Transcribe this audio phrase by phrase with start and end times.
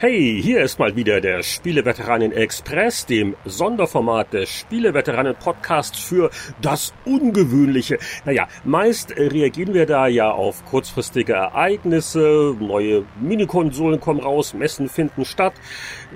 [0.00, 6.30] Hey, hier ist mal wieder der Spieleveteranen Express, dem Sonderformat des Spieleveteranen Podcasts für
[6.62, 7.98] das Ungewöhnliche.
[8.24, 15.24] Naja, meist reagieren wir da ja auf kurzfristige Ereignisse, neue Minikonsolen kommen raus, Messen finden
[15.24, 15.54] statt.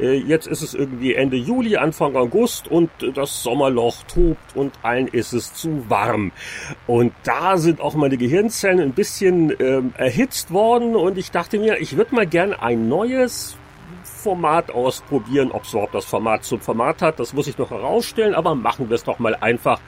[0.00, 5.08] Äh, jetzt ist es irgendwie Ende Juli, Anfang August und das Sommerloch tobt und allen
[5.08, 6.30] ist es zu warm.
[6.86, 11.80] Und da sind auch meine Gehirnzellen ein bisschen ähm, erhitzt worden und ich dachte mir,
[11.80, 13.56] ich würde mal gern ein neues
[14.22, 15.50] Format ausprobieren.
[15.50, 18.88] Ob es überhaupt das Format zum Format hat, das muss ich noch herausstellen, aber machen
[18.88, 19.80] wir es doch mal einfach.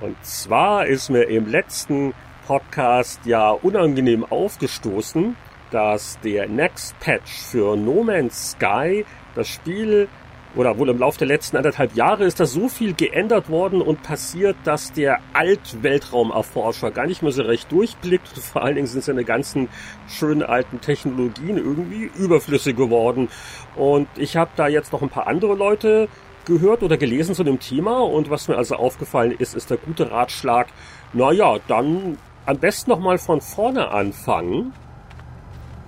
[0.00, 2.14] Und zwar ist mir im letzten
[2.46, 5.36] Podcast ja unangenehm aufgestoßen,
[5.72, 10.08] dass der Next Patch für No Man's Sky das Spiel
[10.56, 14.02] oder wohl im Laufe der letzten anderthalb Jahre ist da so viel geändert worden und
[14.02, 18.28] passiert, dass der Altweltraumerforscher gar nicht mehr so recht durchblickt.
[18.28, 19.68] Vor allen Dingen sind seine ganzen
[20.08, 23.28] schönen alten Technologien irgendwie überflüssig geworden.
[23.76, 26.08] Und ich habe da jetzt noch ein paar andere Leute
[26.44, 30.10] gehört oder gelesen zu dem Thema und was mir also aufgefallen ist, ist der gute
[30.10, 30.68] Ratschlag,
[31.12, 34.72] naja, dann am besten nochmal von vorne anfangen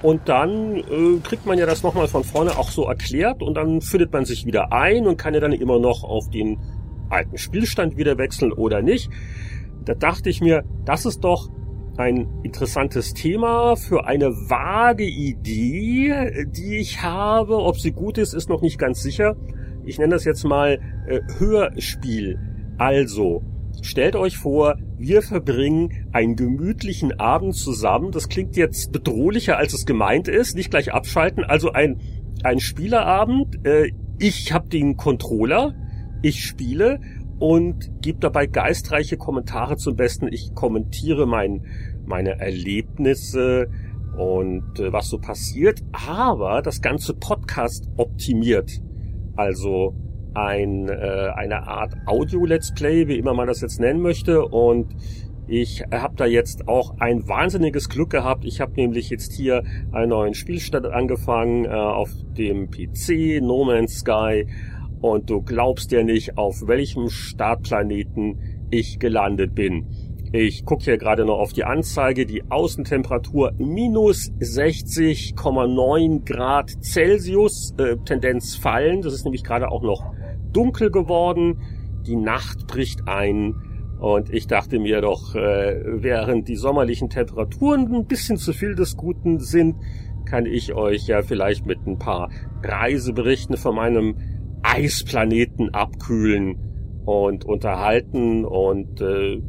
[0.03, 3.81] und dann äh, kriegt man ja das nochmal von vorne auch so erklärt und dann
[3.81, 6.59] findet man sich wieder ein und kann ja dann immer noch auf den
[7.11, 9.11] alten Spielstand wieder wechseln oder nicht.
[9.85, 11.51] Da dachte ich mir, das ist doch
[11.97, 17.59] ein interessantes Thema für eine vage Idee, die ich habe.
[17.59, 19.37] Ob sie gut ist, ist noch nicht ganz sicher.
[19.85, 22.39] Ich nenne das jetzt mal äh, Hörspiel.
[22.79, 23.43] Also,
[23.83, 28.13] Stellt euch vor, wir verbringen einen gemütlichen Abend zusammen.
[28.13, 30.55] Das klingt jetzt bedrohlicher, als es gemeint ist.
[30.55, 31.45] Nicht gleich abschalten.
[31.45, 32.01] Also ein,
[32.43, 33.67] ein Spielerabend.
[33.67, 35.75] Äh, ich habe den Controller.
[36.23, 37.01] Ich spiele
[37.39, 40.29] und gebe dabei geistreiche Kommentare zum Besten.
[40.31, 41.65] Ich kommentiere mein,
[42.05, 43.69] meine Erlebnisse
[44.17, 45.81] und äh, was so passiert.
[45.93, 48.71] Aber das ganze Podcast optimiert.
[49.37, 49.95] Also
[50.35, 54.45] ein, äh, eine Art Audio-Let's Play, wie immer man das jetzt nennen möchte.
[54.45, 54.95] Und
[55.47, 58.45] ich habe da jetzt auch ein wahnsinniges Glück gehabt.
[58.45, 63.99] Ich habe nämlich jetzt hier einen neuen Spielstand angefangen äh, auf dem PC, No Man's
[63.99, 64.47] Sky.
[65.01, 69.87] Und du glaubst ja nicht, auf welchem Startplaneten ich gelandet bin.
[70.33, 72.25] Ich gucke hier gerade noch auf die Anzeige.
[72.25, 79.03] Die Außentemperatur minus 60,9 Grad Celsius, äh, Tendenz fallen.
[79.03, 80.13] Das ist nämlich gerade auch noch
[80.53, 81.61] dunkel geworden,
[82.07, 83.55] die Nacht bricht ein
[84.01, 88.97] und ich dachte mir doch, äh, während die sommerlichen Temperaturen ein bisschen zu viel des
[88.97, 89.77] Guten sind,
[90.25, 92.31] kann ich euch ja vielleicht mit ein paar
[92.63, 94.17] Reiseberichten von meinem
[94.63, 99.43] Eisplaneten abkühlen und unterhalten und äh,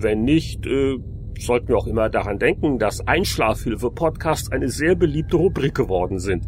[0.00, 0.96] wenn nicht, äh,
[1.38, 6.46] sollten wir auch immer daran denken, dass Einschlafhilfe-Podcasts eine sehr beliebte Rubrik geworden sind.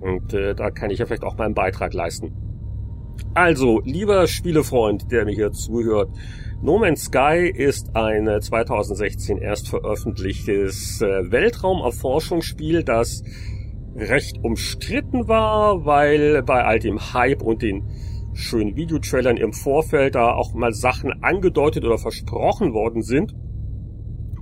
[0.00, 2.43] Und äh, da kann ich ja vielleicht auch meinen Beitrag leisten.
[3.34, 6.10] Also, lieber Spielefreund, der mir hier zuhört,
[6.62, 13.22] No Man's Sky ist ein 2016 erst veröffentlichtes äh, Weltraumerforschungsspiel, das
[13.96, 17.84] recht umstritten war, weil bei all dem Hype und den
[18.32, 23.34] schönen Videotrailern im Vorfeld da auch mal Sachen angedeutet oder versprochen worden sind,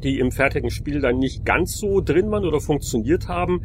[0.03, 3.63] die im fertigen Spiel dann nicht ganz so drin waren oder funktioniert haben.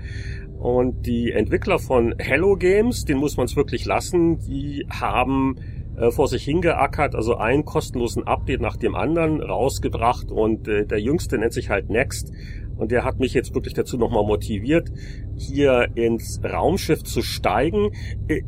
[0.58, 5.56] Und die Entwickler von Hello Games, den muss man es wirklich lassen, die haben
[5.98, 10.32] äh, vor sich hingeackert, also einen kostenlosen Update nach dem anderen rausgebracht.
[10.32, 12.32] Und äh, der jüngste nennt sich halt Next.
[12.76, 14.92] Und der hat mich jetzt wirklich dazu nochmal motiviert,
[15.36, 17.92] hier ins Raumschiff zu steigen.
[18.28, 18.42] Äh,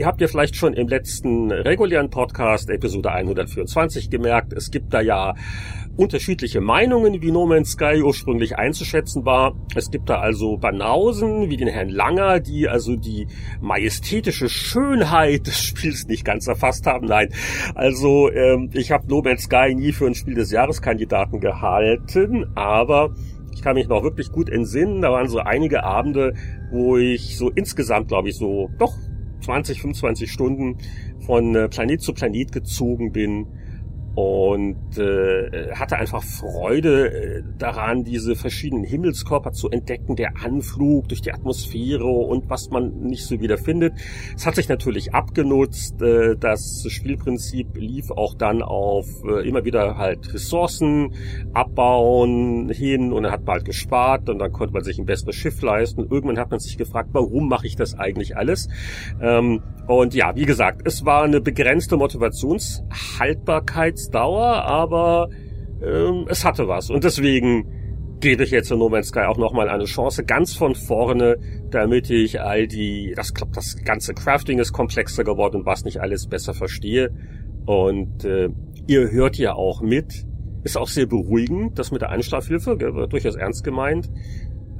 [0.00, 5.02] ihr habt ja vielleicht schon im letzten regulären Podcast, Episode 124, gemerkt, es gibt da
[5.02, 5.34] ja
[5.94, 9.54] unterschiedliche Meinungen, wie No Man's Sky ursprünglich einzuschätzen war.
[9.74, 13.26] Es gibt da also Banausen wie den Herrn Langer, die also die
[13.60, 17.06] majestätische Schönheit des Spiels nicht ganz erfasst haben.
[17.06, 17.28] Nein,
[17.74, 23.14] also ähm, ich habe No Man's Sky nie für ein Spiel des Jahreskandidaten gehalten, aber
[23.52, 25.02] ich kann mich noch wirklich gut entsinnen.
[25.02, 26.32] Da waren so einige Abende,
[26.70, 28.94] wo ich so insgesamt, glaube ich, so doch
[29.40, 30.78] 20, 25 Stunden
[31.20, 33.46] von äh, Planet zu Planet gezogen bin
[34.14, 41.22] und äh, hatte einfach Freude äh, daran, diese verschiedenen Himmelskörper zu entdecken, der Anflug durch
[41.22, 43.94] die Atmosphäre und was man nicht so wieder findet.
[44.34, 46.02] Es hat sich natürlich abgenutzt.
[46.02, 51.14] Äh, das Spielprinzip lief auch dann auf äh, immer wieder halt Ressourcen
[51.52, 55.36] abbauen hin und dann hat man halt gespart und dann konnte man sich ein besseres
[55.36, 56.08] Schiff leisten.
[56.10, 58.68] Irgendwann hat man sich gefragt, warum mache ich das eigentlich alles?
[59.20, 65.28] Ähm, und ja, wie gesagt, es war eine begrenzte Motivationshaltbarkeit Dauer, aber
[65.82, 66.90] ähm, es hatte was.
[66.90, 67.66] Und deswegen
[68.20, 71.36] gebe ich jetzt in No Man's Sky auch nochmal eine Chance, ganz von vorne,
[71.70, 76.26] damit ich all die, das das ganze Crafting ist komplexer geworden und was nicht alles
[76.26, 77.10] besser verstehe.
[77.66, 78.50] Und äh,
[78.86, 80.26] ihr hört ja auch mit,
[80.64, 84.10] ist auch sehr beruhigend, das mit der Einschlafhilfe, wird durchaus ernst gemeint,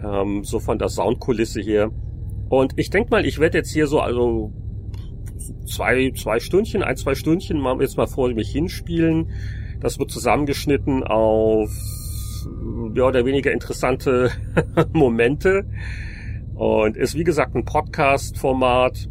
[0.05, 1.91] ähm, so von der Soundkulisse her.
[2.49, 4.53] Und ich denke mal, ich werde jetzt hier so also
[5.67, 9.31] zwei, zwei Stündchen, ein, zwei Stündchen mal jetzt mal vor mich hinspielen.
[9.81, 11.71] Das wird zusammengeschnitten auf
[12.93, 14.31] mehr oder weniger interessante
[14.93, 15.65] Momente.
[16.55, 19.09] Und ist wie gesagt ein Podcast-Format.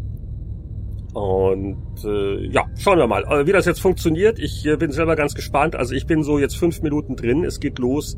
[1.14, 4.38] Und äh, ja, schauen wir mal, äh, wie das jetzt funktioniert.
[4.38, 5.75] Ich äh, bin selber ganz gespannt.
[5.75, 7.44] Also ich bin so jetzt fünf Minuten drin.
[7.44, 8.18] Es geht los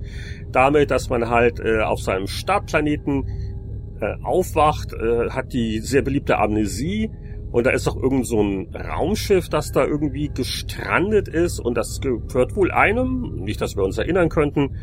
[0.52, 3.26] damit, dass man halt äh, auf seinem Startplaneten
[4.02, 7.12] äh, aufwacht, äh, hat die sehr beliebte Amnesie
[7.52, 12.00] und da ist doch irgend so ein Raumschiff, das da irgendwie gestrandet ist und das
[12.00, 14.76] gehört wohl einem, nicht, dass wir uns erinnern könnten.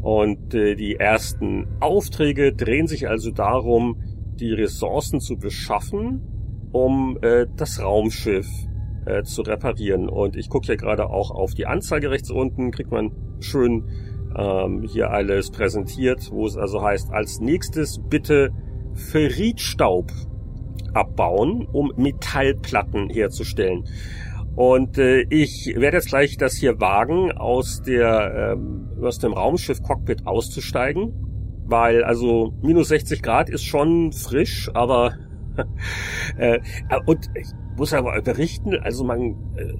[0.00, 4.02] Und äh, die ersten Aufträge drehen sich also darum,
[4.38, 8.46] die Ressourcen zu beschaffen, um äh, das Raumschiff
[9.06, 10.08] äh, zu reparieren.
[10.08, 13.88] Und ich gucke hier gerade auch auf die Anzeige rechts unten, kriegt man schön
[14.36, 18.50] ähm, hier alles präsentiert, wo es also heißt, als nächstes bitte
[18.94, 20.12] Ferritstaub
[20.94, 23.84] abbauen, um Metallplatten herzustellen.
[24.56, 29.82] Und äh, ich werde jetzt gleich das hier wagen, aus der ähm, aus dem Raumschiff
[29.82, 31.12] Cockpit auszusteigen,
[31.66, 35.14] weil also minus 60 Grad ist schon frisch, aber
[36.36, 36.60] äh,
[37.06, 39.74] und ich muss aber berichten, also man äh,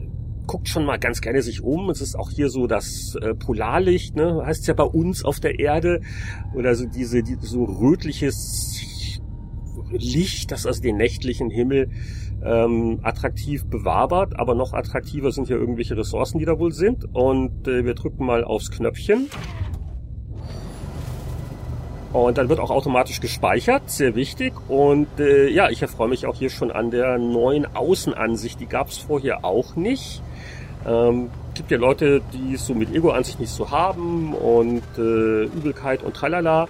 [0.46, 1.90] guckt schon mal ganz gerne sich um.
[1.90, 5.58] Es ist auch hier so das äh, Polarlicht, ne, heißt ja bei uns auf der
[5.60, 6.00] Erde
[6.54, 8.80] oder so diese die, so rötliches
[9.98, 11.90] Licht, das also den nächtlichen Himmel
[12.44, 17.06] ähm, attraktiv bewabert, aber noch attraktiver sind hier irgendwelche Ressourcen, die da wohl sind.
[17.14, 19.28] Und äh, wir drücken mal aufs Knöpfchen.
[22.12, 24.52] Und dann wird auch automatisch gespeichert, sehr wichtig.
[24.68, 28.60] Und äh, ja, ich erfreue mich auch hier schon an der neuen Außenansicht.
[28.60, 30.22] Die gab es vorher auch nicht.
[30.86, 36.02] Ähm, gibt ja Leute, die es so mit Ego-Ansicht nicht so haben und äh, Übelkeit
[36.02, 36.68] und tralala.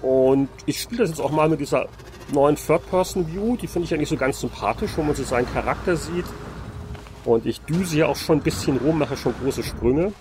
[0.00, 1.86] Und ich spiele das jetzt auch mal mit dieser
[2.32, 3.56] neuen Third-Person-View.
[3.56, 6.26] Die finde ich eigentlich so ganz sympathisch, wo man so seinen Charakter sieht.
[7.24, 10.12] Und ich düse ja auch schon ein bisschen rum, mache schon große Sprünge.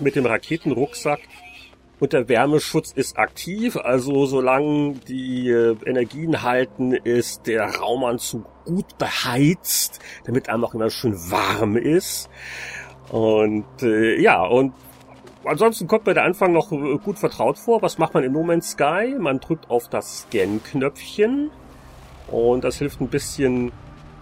[0.00, 1.20] Mit dem Raketenrucksack.
[2.00, 8.98] Und der Wärmeschutz ist aktiv, also solange die äh, Energien halten, ist der Raumanzug gut
[8.98, 12.28] beheizt, damit einem auch immer schön warm ist.
[13.10, 14.74] Und äh, ja, und
[15.44, 17.82] ansonsten kommt mir der Anfang noch äh, gut vertraut vor.
[17.82, 19.16] Was macht man in No Man's Sky?
[19.18, 21.50] Man drückt auf das Scan-Knöpfchen
[22.28, 23.72] und das hilft ein bisschen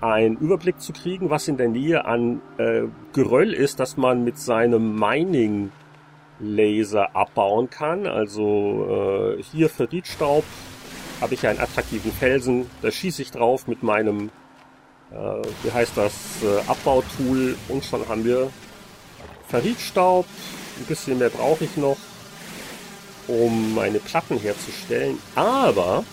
[0.00, 2.82] einen Überblick zu kriegen, was in der Nähe an äh,
[3.12, 5.70] Geröll ist, dass man mit seinem Mining
[6.40, 8.06] Laser abbauen kann.
[8.06, 10.44] Also äh, hier für Riedstaub
[11.20, 14.30] habe ich einen attraktiven Felsen, da schieße ich drauf mit meinem,
[15.12, 15.14] äh,
[15.62, 18.50] wie heißt das, äh, Abbautool und schon haben wir
[19.46, 20.26] Ferritstaub,
[20.82, 21.96] ein bisschen mehr brauche ich noch,
[23.28, 25.18] um meine Platten herzustellen.
[25.34, 26.04] Aber,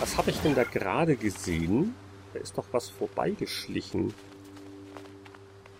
[0.00, 1.94] was habe ich denn da gerade gesehen?
[2.32, 4.14] Da ist doch was vorbeigeschlichen.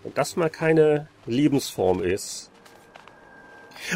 [0.03, 2.51] Wenn das mal keine Lebensform ist.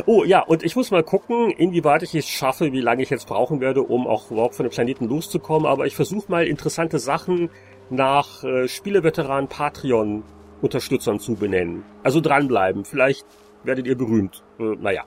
[0.06, 3.28] Oh ja, und ich muss mal gucken, inwieweit ich es schaffe, wie lange ich jetzt
[3.28, 5.68] brauchen werde, um auch überhaupt von dem Planeten loszukommen.
[5.68, 7.50] Aber ich versuche mal interessante Sachen
[7.90, 10.24] nach äh, Spieleveteran Patreon
[10.62, 11.84] Unterstützern zu benennen.
[12.04, 12.86] Also dranbleiben.
[12.86, 13.26] Vielleicht
[13.64, 14.44] werdet ihr berühmt.
[14.60, 15.06] Äh, naja,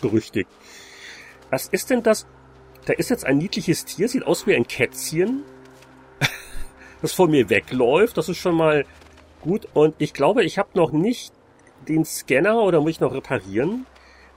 [0.00, 0.50] berüchtigt.
[1.50, 2.26] Was ist denn das?
[2.86, 5.42] Da ist jetzt ein niedliches Tier, sieht aus wie ein Kätzchen,
[7.02, 8.16] das vor mir wegläuft.
[8.16, 8.84] Das ist schon mal
[9.40, 9.68] gut.
[9.72, 11.32] Und ich glaube, ich habe noch nicht
[11.88, 13.86] den Scanner oder muss ich noch reparieren,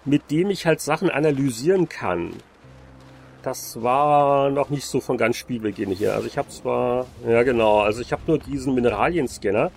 [0.06, 2.34] mit dem ich halt Sachen analysieren kann.
[3.44, 6.13] Das war noch nicht so von ganz Spielbeginn hier.
[6.13, 9.72] Also ich habe zwar, ja genau, also ich habe nur diesen Mineralienscanner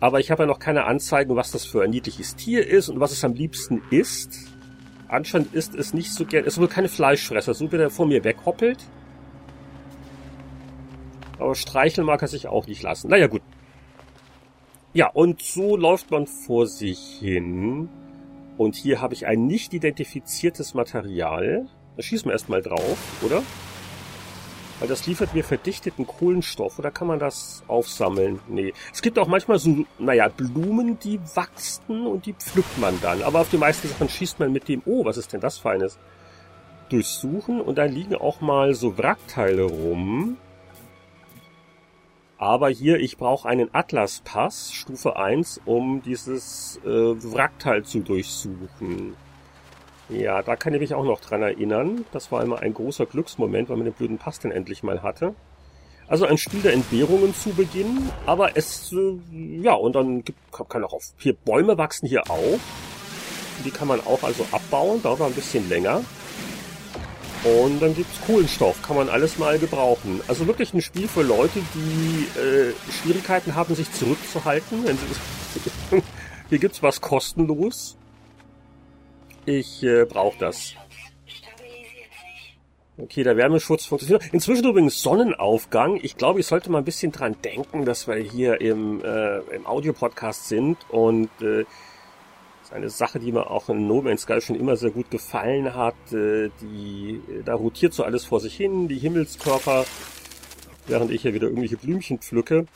[0.00, 3.00] aber ich habe ja noch keine Anzeigen, was das für ein niedliches Tier ist und
[3.00, 4.52] was es am liebsten isst.
[5.08, 8.06] Anscheinend ist es nicht so gern, es ist wohl keine Fleischfresser, so wie er vor
[8.06, 8.78] mir weghoppelt.
[11.38, 13.08] Aber streicheln mag er sich auch nicht lassen.
[13.08, 13.42] Naja, gut.
[14.94, 17.88] Ja, und so läuft man vor sich hin.
[18.56, 21.68] Und hier habe ich ein nicht identifiziertes Material.
[21.96, 23.42] Da schießen wir erstmal drauf, oder?
[24.78, 26.78] Weil das liefert mir verdichteten Kohlenstoff.
[26.78, 28.40] Oder kann man das aufsammeln?
[28.48, 28.74] Nee.
[28.92, 33.22] Es gibt auch manchmal so, naja, Blumen, die wachsen und die pflückt man dann.
[33.22, 35.98] Aber auf die meisten Sachen schießt man mit dem, oh, was ist denn das Feines?
[36.90, 40.36] Durchsuchen und dann liegen auch mal so Wrackteile rum.
[42.38, 49.16] Aber hier, ich brauche einen Atlas-Pass, Stufe 1, um dieses äh, Wrackteil zu durchsuchen.
[50.08, 52.04] Ja, da kann ich mich auch noch dran erinnern.
[52.12, 55.34] Das war immer ein großer Glücksmoment, weil man den blöden Pass dann endlich mal hatte.
[56.08, 59.18] Also ein Spiel der Entbehrungen zu Beginn, aber es, äh,
[59.60, 62.60] ja, und dann gibt, kann auch auf, hier Bäume wachsen hier auch.
[63.64, 66.02] Die kann man auch also abbauen, dauert ein bisschen länger.
[67.42, 70.20] Und dann gibt's Kohlenstoff, kann man alles mal gebrauchen.
[70.28, 74.84] Also wirklich ein Spiel für Leute, die äh, Schwierigkeiten haben, sich zurückzuhalten.
[76.48, 77.96] Hier gibt's was kostenlos.
[79.46, 80.74] Ich äh, brauche das.
[82.98, 84.32] Okay, der Wärmeschutz funktioniert.
[84.32, 86.00] Inzwischen übrigens Sonnenaufgang.
[86.02, 89.66] Ich glaube, ich sollte mal ein bisschen dran denken, dass wir hier im, äh, im
[89.66, 94.56] Audio-Podcast sind und äh, ist eine Sache, die mir auch in No Man's Sky schon
[94.56, 95.94] immer sehr gut gefallen hat.
[96.10, 99.84] Äh, die, da rotiert so alles vor sich hin, die Himmelskörper,
[100.88, 102.66] während ich hier wieder irgendwelche Blümchen pflücke.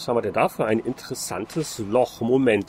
[0.00, 2.22] Was haben wir denn da für ein interessantes Loch?
[2.22, 2.64] Moment.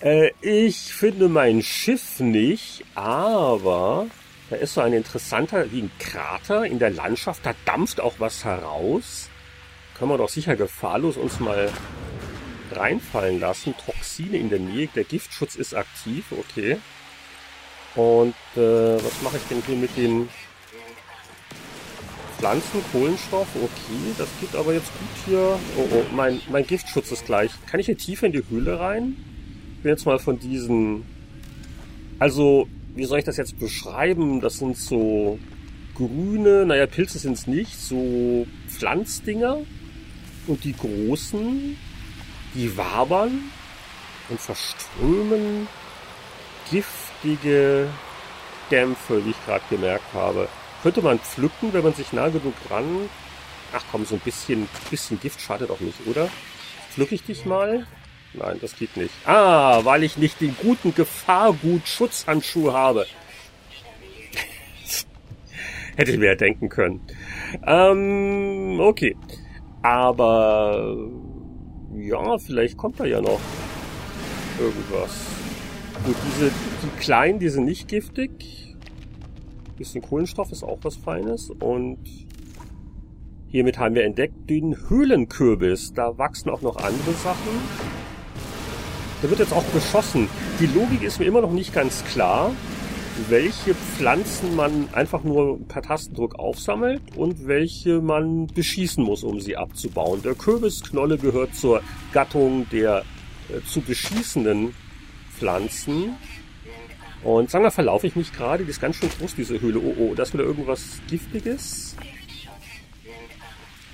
[0.00, 4.06] Äh, ich finde mein Schiff nicht, aber
[4.48, 7.44] da ist so ein interessanter, wie ein Krater in der Landschaft.
[7.44, 9.28] Da dampft auch was heraus.
[9.98, 11.70] Können wir doch sicher gefahrlos uns mal
[12.72, 13.74] reinfallen lassen.
[13.84, 14.88] Toxine in der Nähe.
[14.94, 16.32] Der Giftschutz ist aktiv.
[16.32, 16.78] Okay.
[17.94, 20.30] Und äh, was mache ich denn hier mit den
[22.40, 25.58] Pflanzen, Kohlenstoff, okay, das geht aber jetzt gut hier.
[25.76, 27.50] Oh, oh, mein, mein Giftschutz ist gleich.
[27.66, 29.14] Kann ich hier tiefer in die Höhle rein?
[29.76, 31.04] Ich bin jetzt mal von diesen...
[32.18, 34.40] Also, wie soll ich das jetzt beschreiben?
[34.40, 35.38] Das sind so
[35.94, 39.58] grüne, naja, Pilze sind es nicht, so Pflanzdinger.
[40.46, 41.76] Und die großen,
[42.54, 43.38] die wabern
[44.30, 45.68] und verströmen
[46.70, 47.88] giftige
[48.70, 50.48] Dämpfe, wie ich gerade gemerkt habe.
[50.82, 53.08] Könnte man pflücken, wenn man sich nah genug ran...
[53.72, 56.28] Ach komm, so ein bisschen, bisschen Gift schadet auch nicht, oder?
[56.90, 57.86] Pflück ich dich mal?
[58.32, 59.12] Nein, das geht nicht.
[59.26, 63.06] Ah, weil ich nicht den guten Gefahrgut-Schutzhandschuh habe.
[65.96, 67.00] Hätte ich mir ja denken können.
[67.66, 69.16] Ähm, okay.
[69.82, 70.96] Aber
[71.96, 73.40] ja, vielleicht kommt da ja noch
[74.58, 75.26] irgendwas.
[76.04, 76.50] Gut, diese,
[76.82, 78.69] die kleinen, die sind nicht giftig.
[79.80, 81.48] Bisschen Kohlenstoff ist auch was Feines.
[81.48, 81.96] Und
[83.48, 85.94] hiermit haben wir entdeckt den Höhlenkürbis.
[85.94, 87.48] Da wachsen auch noch andere Sachen.
[89.22, 90.28] Der wird jetzt auch beschossen.
[90.60, 92.52] Die Logik ist mir immer noch nicht ganz klar,
[93.30, 99.56] welche Pflanzen man einfach nur per Tastendruck aufsammelt und welche man beschießen muss, um sie
[99.56, 100.20] abzubauen.
[100.20, 101.80] Der Kürbisknolle gehört zur
[102.12, 103.02] Gattung der
[103.48, 104.74] äh, zu beschießenden
[105.38, 106.16] Pflanzen.
[107.22, 109.78] Und sagen wir, verlaufe ich mich gerade, die ist ganz schön groß, diese Höhle.
[109.78, 111.96] Oh, oh, da ist wieder irgendwas Giftiges.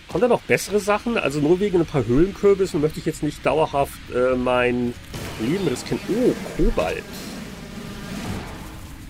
[0.09, 1.19] Kommt da noch bessere Sachen?
[1.19, 4.95] Also nur wegen ein paar Höhlenkürbissen möchte ich jetzt nicht dauerhaft äh, mein
[5.41, 6.01] Leben riskieren.
[6.09, 7.03] Oh, Kobalt.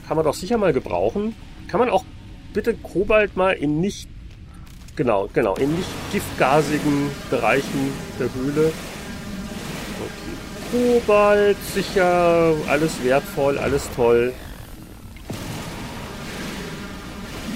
[0.09, 1.37] Kann man doch sicher mal gebrauchen.
[1.69, 2.05] Kann man auch
[2.55, 4.09] bitte Kobalt mal in nicht,
[4.97, 8.73] genau, genau, in nicht giftgasigen Bereichen der Höhle
[10.71, 14.33] Kobalt, sicher, alles wertvoll, alles toll.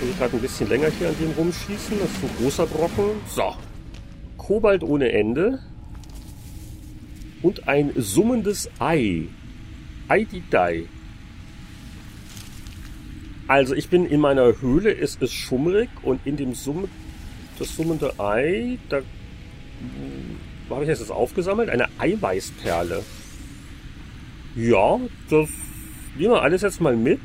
[0.00, 1.98] Will ich gerade ein bisschen länger hier an dem rumschießen.
[1.98, 3.10] Das ist ein großer Brocken.
[3.28, 3.54] So.
[4.38, 5.58] Kobalt ohne Ende.
[7.42, 9.28] Und ein summendes Ei.
[10.08, 10.84] Ei die Dei.
[13.48, 16.88] Also ich bin in meiner Höhle, es ist schummrig und in dem Summ
[17.58, 19.00] das summende Ei, da
[20.76, 21.68] habe ich das jetzt aufgesammelt?
[21.68, 23.02] Eine Eiweißperle.
[24.56, 25.48] Ja, das
[26.16, 27.20] nehmen wir alles jetzt mal mit.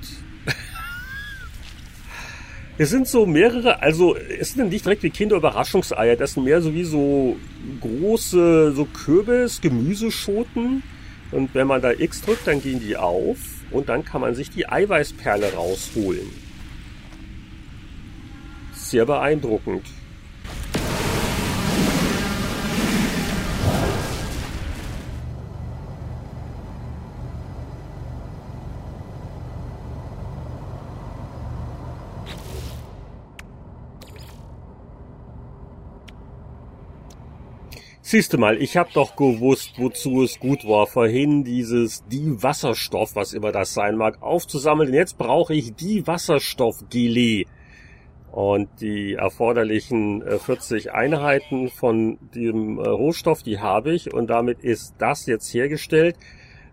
[2.78, 6.74] Es sind so mehrere, also es sind nicht direkt wie Kinderüberraschungseier, das sind mehr so
[6.74, 7.38] wie so
[7.80, 10.84] große, so Kürbis, Gemüseschoten.
[11.32, 13.38] Und wenn man da X drückt, dann gehen die auf
[13.72, 16.28] und dann kann man sich die Eiweißperle rausholen.
[18.74, 19.86] Sehr beeindruckend.
[38.16, 43.34] Siehste mal, ich hab doch gewusst, wozu es gut war, vorhin dieses die Wasserstoff, was
[43.34, 44.94] immer das sein mag, aufzusammeln.
[44.94, 47.46] jetzt brauche ich die Wasserstoffgelee.
[48.32, 54.14] Und die erforderlichen 40 äh, Einheiten von dem äh, Rohstoff, die habe ich.
[54.14, 56.16] Und damit ist das jetzt hergestellt.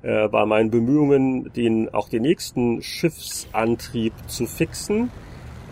[0.03, 5.11] Äh, bei meinen Bemühungen, den, auch den nächsten Schiffsantrieb zu fixen,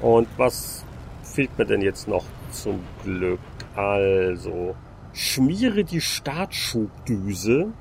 [0.01, 0.85] Und was
[1.23, 3.39] fehlt mir denn jetzt noch zum Glück?
[3.77, 4.75] Also,
[5.13, 7.73] schmiere die Startschubdüse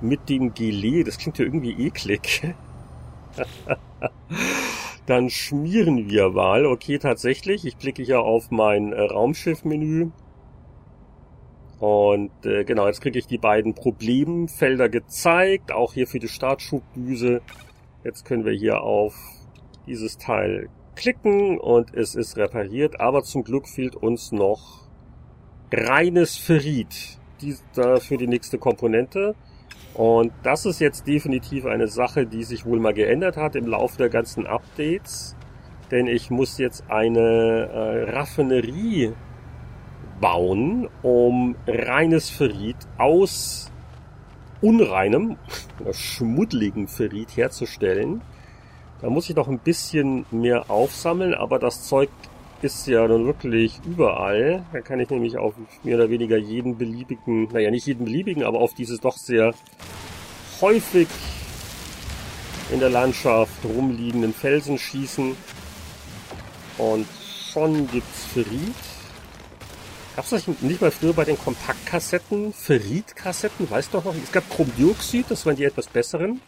[0.00, 1.04] mit dem Gelee.
[1.04, 2.54] Das klingt ja irgendwie eklig.
[5.06, 6.66] Dann schmieren wir mal.
[6.66, 7.64] Okay, tatsächlich.
[7.64, 10.10] Ich klicke hier auf mein äh, Raumschiff-Menü.
[11.78, 15.72] Und äh, genau, jetzt kriege ich die beiden Problemfelder gezeigt.
[15.72, 17.42] Auch hier für die Startschubdüse.
[18.02, 19.14] Jetzt können wir hier auf
[19.86, 23.00] dieses Teil klicken und es ist repariert.
[23.00, 24.85] Aber zum Glück fehlt uns noch
[25.72, 29.34] reines Ferrit die, da für die nächste Komponente.
[29.94, 33.96] Und das ist jetzt definitiv eine Sache, die sich wohl mal geändert hat im Laufe
[33.96, 35.36] der ganzen Updates.
[35.90, 39.12] Denn ich muss jetzt eine äh, Raffinerie
[40.20, 43.70] bauen, um reines Ferrit aus
[44.60, 45.36] unreinem
[45.80, 48.22] oder schmuddeligen Ferrit herzustellen.
[49.00, 52.08] Da muss ich noch ein bisschen mehr aufsammeln, aber das Zeug
[52.62, 54.64] ist ja nun wirklich überall.
[54.72, 58.60] Da kann ich nämlich auf mehr oder weniger jeden beliebigen, naja, nicht jeden beliebigen, aber
[58.60, 59.54] auf dieses doch sehr
[60.60, 61.08] häufig
[62.72, 65.36] in der Landschaft rumliegenden Felsen schießen.
[66.78, 67.06] Und
[67.52, 68.74] schon gibt's Ferrit.
[70.16, 72.52] Gab's das nicht mal früher bei den Kompaktkassetten?
[72.52, 73.70] Ferrit-Kassetten?
[73.70, 74.14] Weißt du noch?
[74.14, 76.40] Es gab Chromdioxid, das waren die etwas besseren.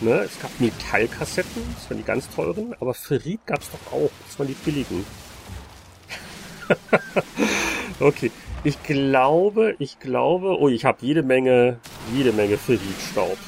[0.00, 0.14] Ne?
[0.20, 2.74] Es gab Metallkassetten, das waren die ganz teuren.
[2.80, 5.04] Aber Ferrit gab's doch auch, das waren die billigen.
[8.00, 8.30] okay.
[8.64, 11.78] Ich glaube, ich glaube, oh, ich habe jede Menge,
[12.12, 13.38] jede Menge Ferritstaub.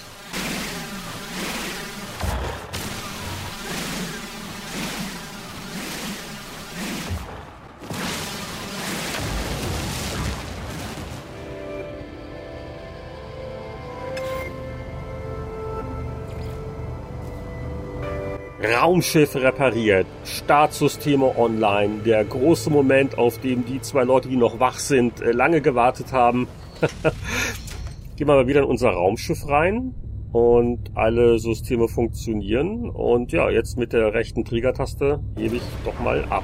[18.91, 24.81] Raumschiff repariert, Startsysteme online, der große Moment, auf dem die zwei Leute, die noch wach
[24.81, 26.49] sind, äh, lange gewartet haben.
[28.17, 29.95] Gehen wir mal wieder in unser Raumschiff rein
[30.33, 36.25] und alle Systeme funktionieren und ja, jetzt mit der rechten Triggertaste hebe ich doch mal
[36.25, 36.43] ab.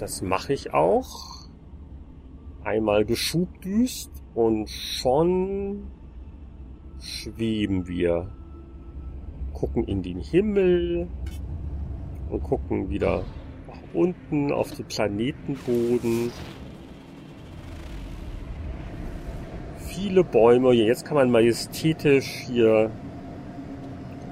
[0.00, 1.46] Das mache ich auch.
[2.64, 5.84] Einmal geschubdüst und schon
[6.98, 8.32] schweben wir
[9.58, 11.08] gucken in den Himmel
[12.30, 13.24] und gucken wieder
[13.66, 16.30] nach unten auf den Planetenboden.
[19.78, 20.72] Viele Bäume.
[20.72, 22.90] Jetzt kann man majestätisch hier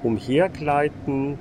[0.01, 1.37] umhergleiten.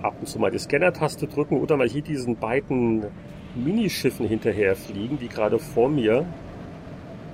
[0.00, 3.06] Ab und zu mal die Scanner-Taste drücken oder mal hier diesen beiden
[3.56, 6.24] Minischiffen hinterher fliegen, die gerade vor mir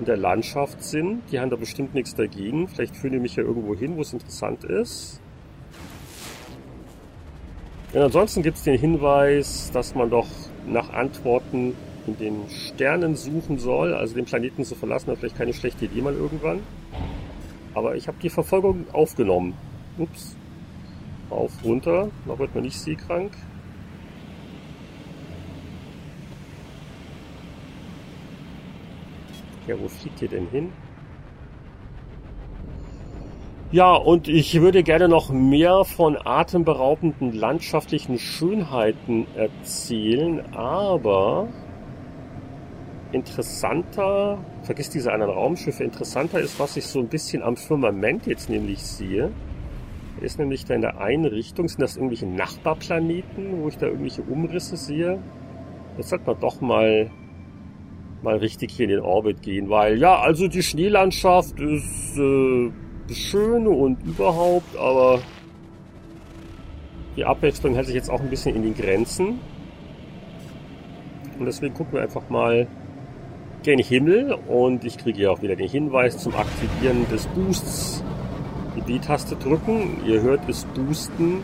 [0.01, 1.21] in der Landschaft sind.
[1.31, 2.67] Die haben da bestimmt nichts dagegen.
[2.67, 5.21] Vielleicht führen die mich ja irgendwo hin, wo es interessant ist.
[7.93, 10.27] Und ansonsten gibt es den Hinweis, dass man doch
[10.65, 11.75] nach Antworten
[12.07, 16.01] in den Sternen suchen soll, also den Planeten zu verlassen, war vielleicht keine schlechte Idee
[16.01, 16.61] mal irgendwann.
[17.75, 19.53] Aber ich habe die Verfolgung aufgenommen.
[19.99, 20.35] Ups.
[21.29, 22.09] Auf, runter.
[22.25, 23.33] Da wird man nicht seekrank.
[29.71, 30.73] Ja, wo fliegt ihr denn hin?
[33.71, 41.47] Ja, und ich würde gerne noch mehr von atemberaubenden landschaftlichen Schönheiten erzählen, aber
[43.13, 48.49] interessanter, vergiss diese anderen Raumschiffe, interessanter ist, was ich so ein bisschen am Firmament jetzt
[48.49, 49.31] nämlich sehe.
[50.19, 54.23] Ist nämlich da in der einen Richtung, sind das irgendwelche Nachbarplaneten, wo ich da irgendwelche
[54.23, 55.19] Umrisse sehe.
[55.95, 57.09] Jetzt sollte man doch mal
[58.23, 62.71] mal richtig hier in den Orbit gehen, weil ja, also die Schneelandschaft ist äh,
[63.13, 65.19] schön und überhaupt, aber
[67.15, 69.39] die Abwechslung hält sich jetzt auch ein bisschen in den Grenzen.
[71.37, 72.67] Und deswegen gucken wir einfach mal
[73.63, 78.03] gen Himmel und ich kriege hier auch wieder den Hinweis zum Aktivieren des Boosts.
[78.75, 81.43] Die B-Taste drücken, ihr hört es boosten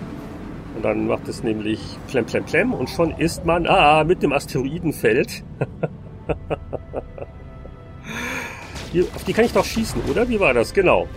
[0.76, 4.32] und dann macht es nämlich plem plem plem und schon ist man ah, mit dem
[4.32, 5.44] Asteroidenfeld.
[8.92, 10.30] Hier, auf die kann ich doch schießen, oder?
[10.30, 10.72] Wie war das?
[10.74, 11.08] Genau.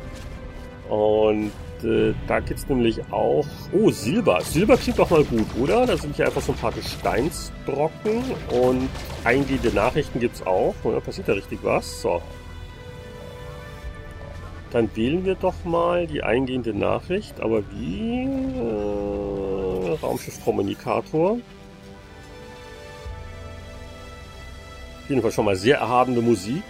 [0.88, 1.52] Und
[1.84, 3.46] äh, da gibt's nämlich auch...
[3.72, 4.40] Oh, Silber.
[4.42, 5.86] Silber klingt doch mal gut, oder?
[5.86, 8.88] Da sind hier einfach so ein paar Gesteinsbrocken und
[9.24, 10.74] eingehende Nachrichten gibt's auch.
[10.82, 12.02] Und da passiert da richtig was.
[12.02, 12.20] So.
[14.72, 17.40] Dann wählen wir doch mal die eingehende Nachricht.
[17.40, 18.24] Aber wie?
[18.24, 21.38] Äh, Raumschiffkommunikator.
[25.10, 26.62] Jeden Fall schon mal sehr erhabene Musik.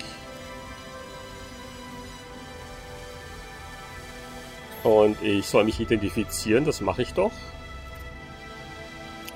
[4.82, 7.32] Und ich soll mich identifizieren, das mache ich doch.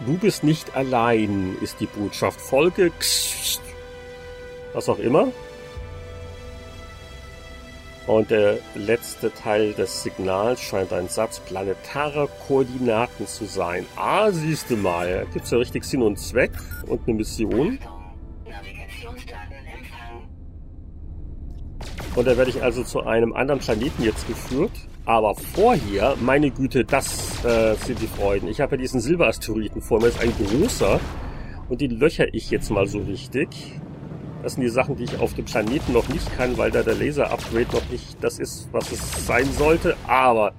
[0.07, 2.41] Du bist nicht allein, ist die Botschaft.
[2.41, 2.91] Folge,
[4.73, 5.29] was auch immer.
[8.07, 13.87] Und der letzte Teil des Signals scheint ein Satz planetarer Koordinaten zu sein.
[13.97, 16.53] Ah, siehst du mal, da gibt's ja richtig Sinn und Zweck
[16.87, 17.79] und eine Mission.
[22.17, 24.71] Und da werde ich also zu einem anderen Planeten jetzt geführt.
[25.05, 28.49] Aber vorher, meine Güte, das äh, sind die Freuden.
[28.49, 31.01] Ich habe ja diesen Silberasteroiden vor mir, ist ein großer.
[31.69, 33.49] Und den löcher ich jetzt mal so richtig.
[34.43, 36.95] Das sind die Sachen, die ich auf dem Planeten noch nicht kann, weil da der
[36.95, 39.97] Laser-Upgrade noch nicht das ist, was es sein sollte.
[40.07, 40.53] Aber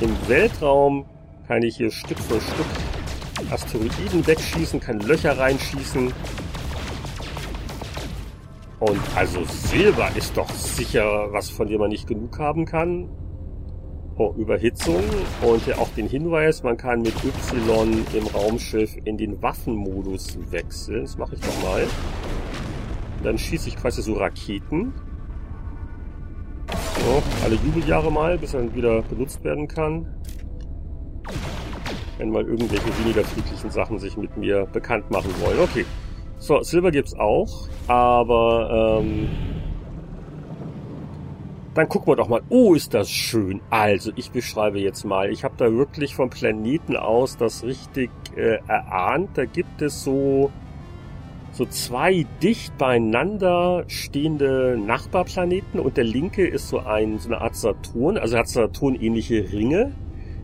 [0.00, 1.06] im Weltraum
[1.46, 2.66] kann ich hier Stück für Stück
[3.50, 6.12] Asteroiden wegschießen, kann Löcher reinschießen.
[8.80, 13.10] Und also Silber ist doch sicher was, von dem man nicht genug haben kann.
[14.16, 15.02] Oh, Überhitzung
[15.42, 21.02] und ja auch den Hinweis, man kann mit Y im Raumschiff in den Waffenmodus wechseln.
[21.02, 21.86] Das mache ich doch mal.
[23.22, 24.92] Dann schieße ich quasi so Raketen.
[26.70, 30.06] So, alle Jubeljahre mal, bis er dann wieder benutzt werden kann.
[32.16, 35.60] Wenn mal irgendwelche weniger friedlichen Sachen sich mit mir bekannt machen wollen.
[35.60, 35.84] Okay.
[36.40, 39.28] So, Silber gibt's auch, aber ähm,
[41.74, 42.40] dann gucken wir doch mal.
[42.48, 43.60] Oh, ist das schön.
[43.68, 45.30] Also, ich beschreibe jetzt mal.
[45.30, 49.36] Ich habe da wirklich vom Planeten aus das richtig äh, erahnt.
[49.36, 50.50] Da gibt es so
[51.52, 57.56] so zwei dicht beieinander stehende Nachbarplaneten und der linke ist so ein, so eine Art
[57.56, 59.92] Saturn, also hat Saturn-ähnliche Ringe.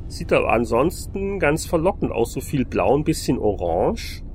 [0.08, 4.25] Sieht aber ansonsten ganz verlockend aus, so viel blau, ein bisschen orange.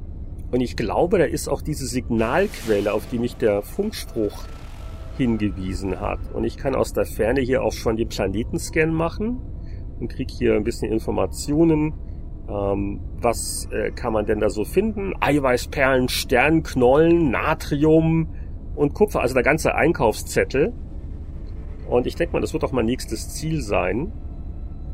[0.51, 4.43] Und ich glaube, da ist auch diese Signalquelle, auf die mich der Funkspruch
[5.17, 6.19] hingewiesen hat.
[6.33, 9.39] Und ich kann aus der Ferne hier auch schon den Planetenscan machen
[9.99, 11.93] und kriege hier ein bisschen Informationen
[12.51, 15.13] ähm, was äh, kann man denn da so finden?
[15.19, 18.29] Eiweißperlen, Sternknollen, Natrium
[18.75, 20.73] und Kupfer, also der ganze Einkaufszettel.
[21.87, 24.11] Und ich denke mal, das wird auch mein nächstes Ziel sein.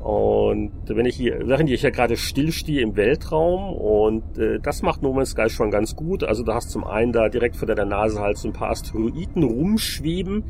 [0.04, 5.02] Und wenn ich hier, während ich ja gerade stillstehe im Weltraum und äh, das macht
[5.02, 6.24] No Man's Sky schon ganz gut.
[6.24, 9.44] Also du hast zum einen da direkt vor deiner Nase halt so ein paar Asteroiden
[9.44, 10.44] rumschweben.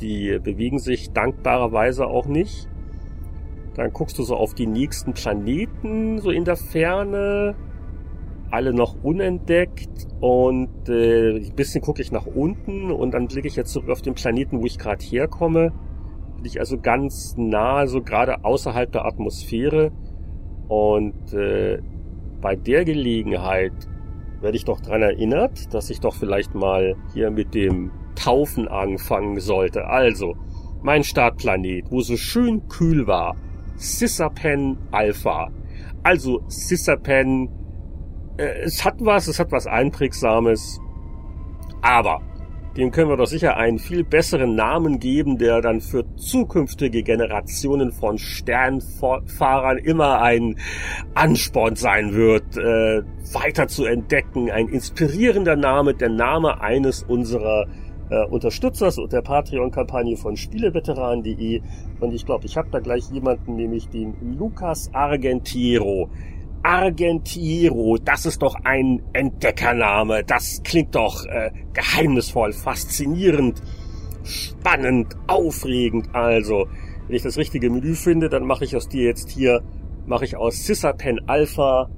[0.00, 2.68] Die bewegen sich dankbarerweise auch nicht.
[3.74, 7.54] Dann guckst du so auf die nächsten Planeten, so in der Ferne.
[8.50, 10.06] Alle noch unentdeckt.
[10.20, 14.00] Und äh, ein bisschen gucke ich nach unten und dann blicke ich jetzt zurück auf
[14.00, 15.72] den Planeten, wo ich gerade herkomme.
[16.46, 19.90] Bin ich also ganz nah, so gerade außerhalb der Atmosphäre.
[20.68, 21.82] Und äh,
[22.40, 23.72] bei der Gelegenheit
[24.40, 29.40] werde ich doch dran erinnert, dass ich doch vielleicht mal hier mit dem Taufen anfangen
[29.40, 29.86] sollte.
[29.86, 30.36] Also,
[30.84, 33.34] mein Startplanet, wo so schön kühl war,
[33.76, 35.50] Cisapen Alpha.
[36.04, 37.48] Also Cisapen,
[38.36, 40.78] äh, es hat was, es hat was Einprägsames,
[41.82, 42.20] aber
[42.76, 47.90] dem können wir doch sicher einen viel besseren Namen geben, der dann für zukünftige Generationen
[47.90, 50.58] von Sternfahrern immer ein
[51.14, 54.50] Ansporn sein wird, äh, weiter zu entdecken.
[54.50, 57.66] Ein inspirierender Name, der Name eines unserer
[58.10, 61.62] äh, Unterstützers und der Patreon-Kampagne von Spieleveteranen.de.
[62.00, 66.10] Und ich glaube, ich habe da gleich jemanden, nämlich den Lukas Argentiero.
[66.62, 70.24] Argentiero, das ist doch ein Entdeckername.
[70.24, 73.62] Das klingt doch äh, geheimnisvoll, faszinierend,
[74.24, 76.08] spannend, aufregend.
[76.12, 76.66] Also,
[77.06, 79.62] wenn ich das richtige Menü finde, dann mache ich aus dir jetzt hier,
[80.06, 81.88] mache ich aus Cisapen Alpha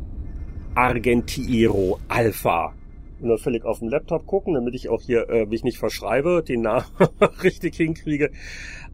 [0.75, 2.75] Argentiero Alpha
[3.21, 6.63] nur völlig auf dem Laptop gucken, damit ich auch hier äh, mich nicht verschreibe, den
[6.63, 6.85] Namen
[7.43, 8.31] richtig hinkriege.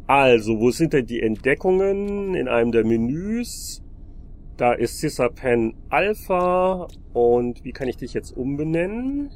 [0.07, 2.35] Also, wo sind denn die Entdeckungen?
[2.35, 3.83] In einem der Menüs.
[4.57, 6.89] Da ist Cisapen Alpha.
[7.13, 9.31] Und wie kann ich dich jetzt umbenennen?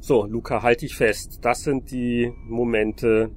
[0.00, 1.38] So, Luca, halte ich fest.
[1.42, 3.30] Das sind die Momente.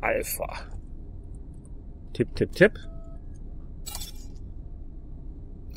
[0.00, 0.46] Alpha.
[2.12, 2.72] Tipp, tipp, tipp.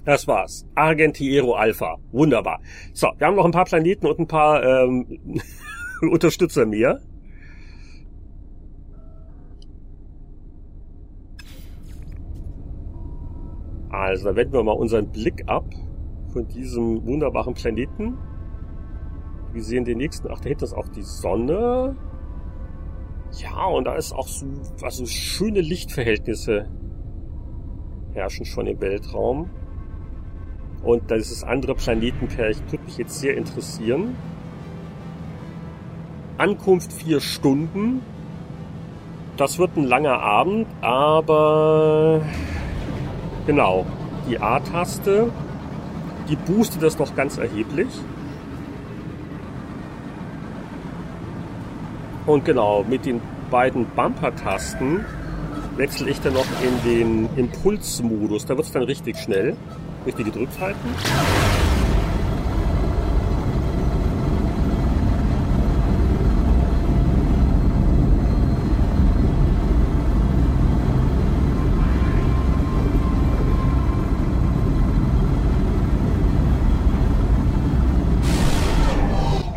[0.06, 0.66] Das war's.
[0.76, 1.98] Argentiero Alpha.
[2.12, 2.60] Wunderbar.
[2.94, 5.20] So, wir haben noch ein paar Planeten und ein paar ähm,
[6.12, 7.00] Unterstützer mehr.
[13.90, 15.66] Also, da wenden wir mal unseren Blick ab
[16.34, 18.18] von diesem wunderbaren Planeten.
[19.54, 20.28] Wir sehen den nächsten.
[20.30, 21.96] Ach, da hinten ist auch die Sonne.
[23.38, 24.48] Ja, und da ist auch so,
[24.82, 26.68] also schöne Lichtverhältnisse
[28.14, 29.50] herrschen schon im Weltraum.
[30.84, 34.16] Und dieses andere Planetenpärchen tut mich jetzt sehr interessieren.
[36.38, 38.02] Ankunft vier Stunden.
[39.38, 42.22] Das wird ein langer Abend, aber
[43.48, 43.86] genau,
[44.30, 45.32] die A-Taste,
[46.30, 47.88] die boostet das doch ganz erheblich.
[52.26, 55.04] Und genau, mit den beiden Bumper-Tasten
[55.78, 58.46] wechsle ich dann noch in den Impulsmodus.
[58.46, 59.56] Da wird es dann richtig schnell.
[60.06, 60.90] Richtig gedrückt halten.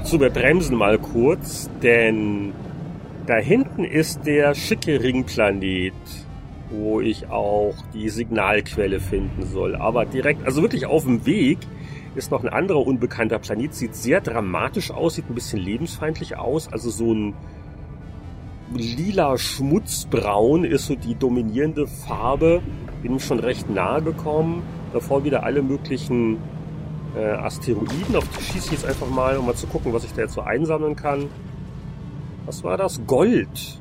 [0.05, 2.53] So, wir bremsen mal kurz, denn
[3.27, 5.93] da hinten ist der schicke Ringplanet,
[6.71, 9.77] wo ich auch die Signalquelle finden soll.
[9.77, 11.59] Aber direkt, also wirklich auf dem Weg
[12.15, 13.75] ist noch ein anderer unbekannter Planet.
[13.75, 16.73] Sieht sehr dramatisch aus, sieht ein bisschen lebensfeindlich aus.
[16.73, 17.35] Also so ein
[18.75, 22.63] lila Schmutzbraun ist so die dominierende Farbe.
[23.03, 24.63] Bin schon recht nahe gekommen.
[24.93, 26.39] Davor wieder alle möglichen
[27.17, 28.17] äh, Asteroiden.
[28.17, 30.35] Auf die schieße ich jetzt einfach mal, um mal zu gucken, was ich da jetzt
[30.35, 31.27] so einsammeln kann.
[32.47, 33.01] Was war das?
[33.07, 33.81] Gold.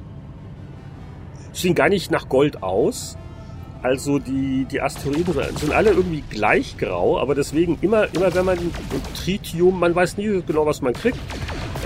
[1.55, 3.17] Sehen gar nicht nach Gold aus.
[3.81, 8.57] Also die, die Asteroiden sind alle irgendwie gleich grau, aber deswegen immer, immer wenn man
[9.15, 11.19] Tritium, man weiß nie genau, was man kriegt.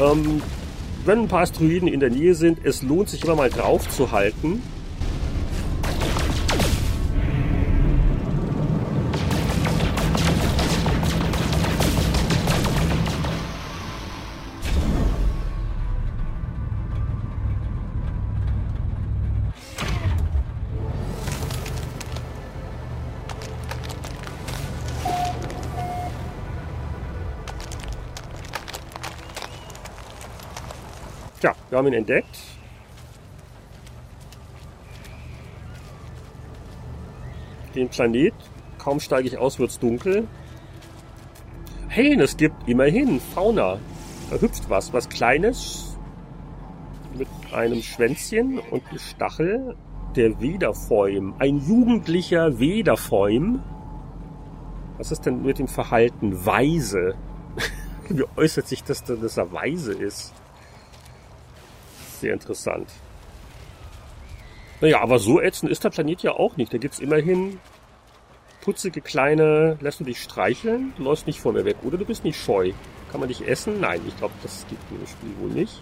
[0.01, 0.41] Ähm,
[1.05, 4.12] wenn ein paar Asteroiden in der Nähe sind, es lohnt sich immer mal drauf zu
[4.12, 4.62] halten
[31.80, 32.38] haben entdeckt.
[37.76, 38.34] Den Planet.
[38.78, 40.28] Kaum steige ich aus, wird es dunkel.
[41.88, 43.80] Hey, es gibt immerhin Fauna.
[44.30, 45.98] Da hüpft was, was Kleines.
[47.18, 49.76] Mit einem Schwänzchen und einem Stachel.
[50.15, 51.36] Der Wederfäum.
[51.39, 53.63] Ein jugendlicher Wederfäum.
[54.98, 56.46] Was ist denn mit dem Verhalten?
[56.46, 57.15] Weise.
[58.10, 60.34] Wie äußert sich das denn, dass er weise ist?
[62.19, 62.89] Sehr interessant.
[64.82, 66.73] Naja, aber so ätzend ist der Planet ja auch nicht.
[66.73, 67.60] Da gibt's immerhin
[68.62, 72.23] putzige kleine, lässt du dich streicheln, du läufst nicht vor mir weg oder du bist
[72.23, 72.71] nicht scheu.
[73.12, 73.79] Kann man dich essen?
[73.79, 75.82] Nein, ich glaube, das gibt im Spiel wohl nicht.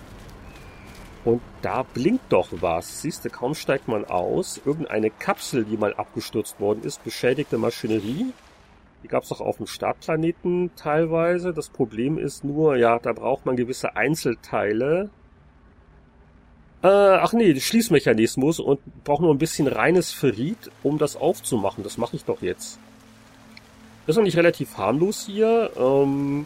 [1.26, 3.02] Und da blinkt doch was.
[3.02, 4.62] Siehst du, kaum steigt man aus.
[4.64, 8.28] Irgendeine Kapsel, die mal abgestürzt worden ist, beschädigte Maschinerie.
[9.04, 11.54] Die gab's auch auf dem Startplaneten teilweise.
[11.54, 15.10] Das Problem ist nur, ja, da braucht man gewisse Einzelteile,
[16.84, 21.84] äh, ach nee, Schließmechanismus und brauche nur ein bisschen reines Ferrit, um das aufzumachen.
[21.84, 22.80] Das mache ich doch jetzt.
[24.06, 25.72] Das ist nicht relativ harmlos hier.
[25.78, 26.46] Ähm,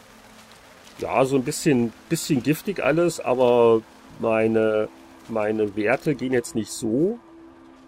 [0.99, 3.81] ja, so ein bisschen, bisschen giftig alles, aber
[4.19, 4.87] meine,
[5.27, 7.19] meine Werte gehen jetzt nicht so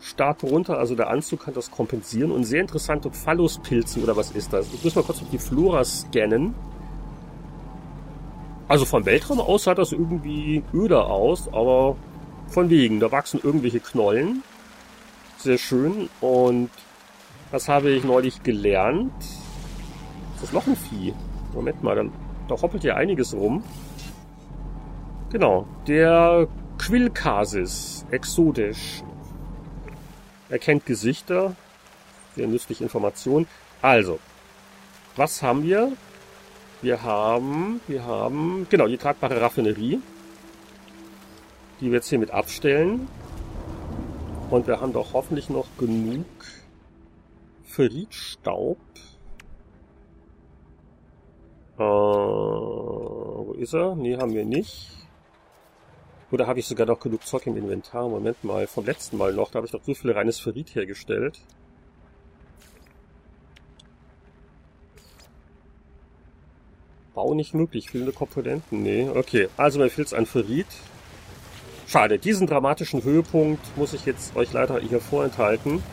[0.02, 0.78] stark runter.
[0.78, 2.32] Also der Anzug kann das kompensieren.
[2.32, 4.68] Und sehr interessante Phalluspilze oder was ist das?
[4.74, 6.54] Ich muss mal kurz auf die Flora scannen.
[8.68, 11.96] Also vom Weltraum aus sah das irgendwie öder aus, aber
[12.54, 14.44] von wegen, da wachsen irgendwelche Knollen.
[15.38, 16.10] Sehr schön.
[16.22, 16.70] Und
[17.52, 19.12] was habe ich neulich gelernt?
[20.36, 21.14] Ist das noch ein Vieh?
[21.54, 22.12] Moment mal, dann,
[22.48, 23.64] da hoppelt ja einiges rum.
[25.32, 29.04] Genau, der Quillcasis, exotisch.
[30.50, 31.56] Erkennt Gesichter.
[32.36, 33.48] Sehr nützliche Information.
[33.82, 34.20] Also,
[35.16, 35.92] was haben wir?
[36.82, 40.00] Wir haben, wir haben, genau, die tragbare Raffinerie
[41.84, 43.08] die wir jetzt hier mit abstellen.
[44.50, 46.26] Und wir haben doch hoffentlich noch genug
[47.66, 48.78] Ferritstaub.
[51.78, 53.96] Äh, wo ist er?
[53.96, 54.92] Nee, haben wir nicht.
[56.32, 58.08] Oder habe ich sogar noch genug Zeug im Inventar?
[58.08, 59.52] Moment mal, vom letzten Mal noch.
[59.52, 61.42] Da habe ich doch so viel reines Ferrit hergestellt.
[67.14, 68.84] Bau nicht möglich, fehlende Komponenten.
[68.84, 69.50] Nee, okay.
[69.58, 70.68] Also mir fehlt es an Ferrit.
[71.94, 75.84] Schade, diesen dramatischen Höhepunkt muss ich jetzt euch leider hier vorenthalten.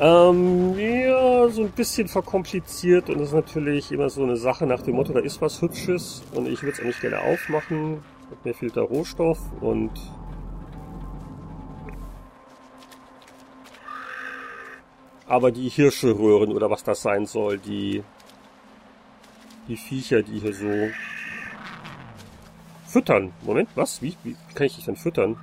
[0.00, 4.82] Ähm, ja, so ein bisschen verkompliziert und das ist natürlich immer so eine Sache nach
[4.82, 8.02] dem Motto, da ist was Hübsches und ich würde es auch nicht gerne aufmachen.
[8.42, 9.92] Mir fehlt der Rohstoff und
[15.28, 18.02] aber die Hirscheröhren oder was das sein soll, die
[19.68, 20.90] die Viecher, die hier so
[22.90, 23.32] Füttern.
[23.42, 24.02] Moment, was?
[24.02, 25.36] Wie, wie kann ich dich denn füttern?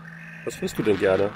[0.44, 1.32] Was frisst du denn gerne?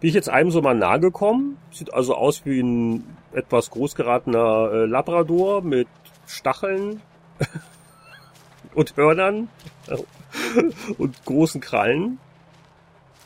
[0.00, 1.56] Bin ich jetzt einem so mal nahe gekommen?
[1.70, 5.88] Sieht also aus wie ein etwas großgeratener äh, Labrador mit
[6.26, 7.00] Stacheln
[8.74, 9.48] und Hörnern
[10.98, 12.18] und großen Krallen.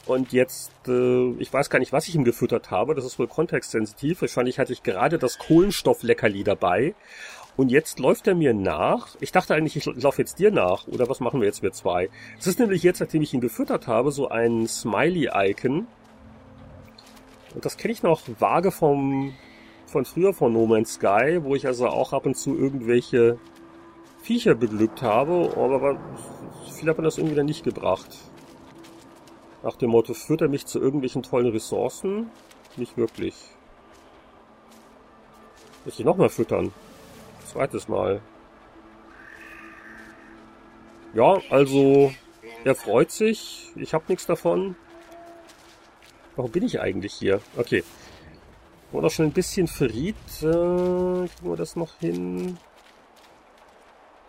[0.07, 2.95] Und jetzt, äh, ich weiß gar nicht, was ich ihm gefüttert habe.
[2.95, 4.21] Das ist wohl kontextsensitiv.
[4.21, 6.95] Wahrscheinlich hatte ich gerade das Kohlenstoffleckerli dabei.
[7.57, 9.17] Und jetzt läuft er mir nach.
[9.21, 10.89] Ich dachte eigentlich, ich laufe jetzt dir nach.
[10.89, 12.11] Oder was machen wir jetzt, wir zwei?
[12.39, 15.87] Es ist nämlich jetzt, nachdem ich ihn gefüttert habe, so ein Smiley-Icon.
[17.55, 19.35] Und das kenne ich noch vage vom,
[19.87, 23.39] von früher von No Man's Sky, wo ich also auch ab und zu irgendwelche
[24.21, 25.53] Viecher beglückt habe.
[25.57, 26.01] Aber
[26.73, 28.19] viel hat man das irgendwie dann nicht gebracht.
[29.63, 32.31] Nach dem Motto, führt er mich zu irgendwelchen tollen Ressourcen?
[32.77, 33.35] Nicht wirklich.
[35.85, 36.73] Muss ich nochmal füttern?
[37.55, 38.21] Zweites Mal.
[41.15, 42.13] Ja, also,
[42.65, 43.71] er freut sich.
[43.77, 44.75] Ich habe nichts davon.
[46.35, 47.41] Warum bin ich eigentlich hier?
[47.57, 47.85] Okay.
[48.91, 50.17] War noch schon ein bisschen Ferrit.
[50.41, 52.59] Äh, kriegen wir das noch hin?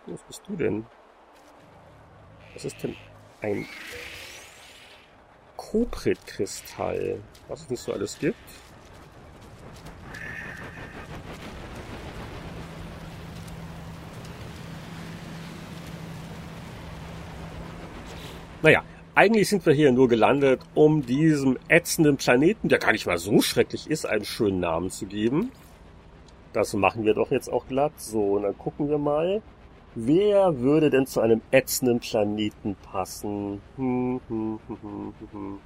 [0.06, 0.86] Was bist du denn?
[2.54, 2.94] Was ist denn
[3.40, 3.66] ein
[5.56, 8.36] Koprit-Kristall, was es nicht so alles gibt.
[18.62, 18.82] Naja,
[19.14, 23.40] eigentlich sind wir hier nur gelandet, um diesem ätzenden Planeten, der gar nicht mal so
[23.40, 25.50] schrecklich ist, einen schönen Namen zu geben.
[26.52, 27.92] Das machen wir doch jetzt auch glatt.
[27.98, 29.42] So, und dann gucken wir mal.
[29.94, 33.60] Wer würde denn zu einem ätzenden Planeten passen?
[33.76, 35.58] Hm, hm, hm, hm, hm.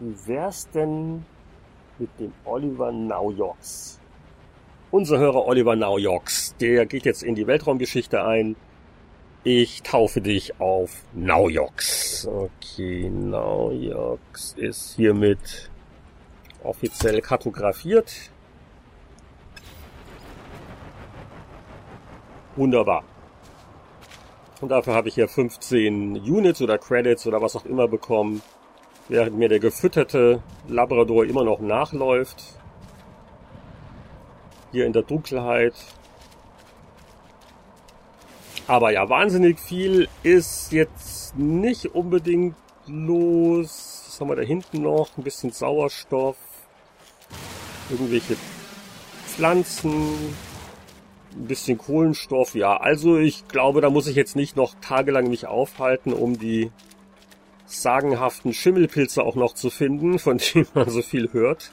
[0.00, 1.24] Wie wär's denn
[1.98, 4.00] mit dem Oliver Naujoks?
[4.90, 8.56] Unser Hörer Oliver Naujoks, der geht jetzt in die Weltraumgeschichte ein.
[9.44, 12.28] Ich taufe dich auf Naujoks.
[12.28, 15.68] Okay, Naujoks ist hiermit
[16.62, 18.30] offiziell kartografiert.
[22.54, 23.02] Wunderbar.
[24.60, 28.42] Und dafür habe ich hier 15 Units oder Credits oder was auch immer bekommen,
[29.08, 32.60] während mir der gefütterte Labrador immer noch nachläuft.
[34.70, 35.74] Hier in der Dunkelheit.
[38.66, 44.04] Aber ja, wahnsinnig viel ist jetzt nicht unbedingt los.
[44.06, 45.16] Was haben wir da hinten noch?
[45.16, 46.36] Ein bisschen Sauerstoff.
[47.90, 48.36] Irgendwelche
[49.26, 50.34] Pflanzen
[51.34, 52.76] ein bisschen Kohlenstoff, ja.
[52.76, 56.70] Also ich glaube, da muss ich jetzt nicht noch tagelang mich aufhalten, um die
[57.66, 61.72] sagenhaften Schimmelpilze auch noch zu finden, von denen man so viel hört.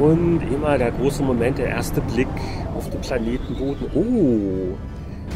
[0.00, 2.28] Und immer der große Moment, der erste Blick
[2.76, 3.90] auf den Planetenboden.
[3.94, 4.76] Oh,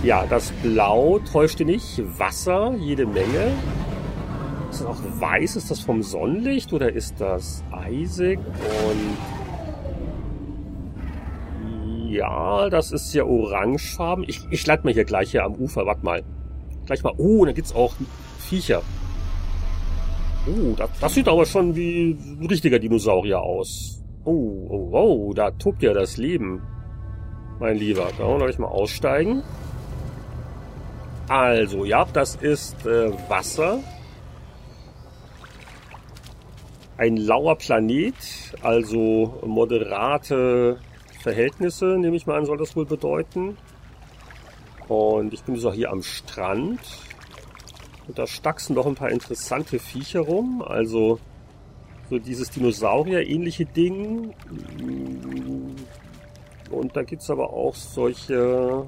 [0.05, 2.03] ja, das Blau täuschte nicht.
[2.18, 3.53] Wasser, jede Menge.
[4.71, 5.57] Ist das auch weiß?
[5.57, 8.40] Ist das vom Sonnenlicht oder ist das eisig?
[8.87, 9.16] Und
[12.11, 14.27] ja, das ist ja orangefarben.
[14.29, 15.87] Ich, ich lande mal hier gleich hier am Ufer.
[15.87, 16.23] Warte mal.
[16.85, 17.14] Gleich mal.
[17.16, 17.95] Oh, da gibt's auch
[18.38, 18.83] Viecher.
[20.47, 24.01] Oh, das, das sieht aber schon wie ein richtiger Dinosaurier aus.
[24.24, 26.62] Oh, oh, oh, da tobt ja das Leben.
[27.58, 29.42] Mein Lieber, da wollen wir mal aussteigen.
[31.28, 33.80] Also, ja, das ist äh, Wasser.
[36.98, 38.14] Ein lauer Planet,
[38.62, 40.78] also moderate
[41.20, 43.56] Verhältnisse, nehme ich mal an, soll das wohl bedeuten.
[44.86, 46.80] Und ich bin so hier am Strand.
[48.07, 50.62] Und da stachsen doch ein paar interessante Viecher rum.
[50.64, 51.18] Also
[52.12, 54.34] so dieses Dinosaurier-ähnliche Ding.
[56.70, 58.86] Und da gibt es aber auch solche,